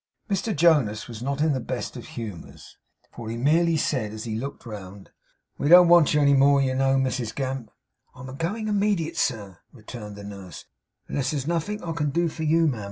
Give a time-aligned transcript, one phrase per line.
[0.31, 2.75] Mr Jonas was not in the best of humours,
[3.11, 5.11] for he merely said, as he looked round,
[5.59, 7.69] 'We don't want you any more, you know, Mrs Gamp.'
[8.15, 10.65] 'I'm a going immediate, sir,' returned the nurse;
[11.07, 12.79] 'unless there's nothink I can do for you, ma'am.